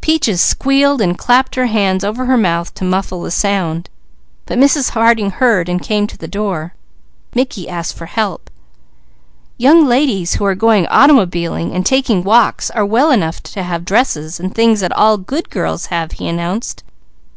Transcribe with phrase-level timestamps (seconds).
[0.00, 3.88] Peaches squealed and clapped her hand over her mouth to muffle the sound;
[4.44, 4.90] but Mrs.
[4.90, 6.74] Harding heard and came to the door.
[7.32, 8.50] Mickey asked for help.
[9.56, 14.40] "Young ladies who are going automobiling and taking walks are well enough to have dresses,
[14.40, 16.82] and things that all good girls have," he announced.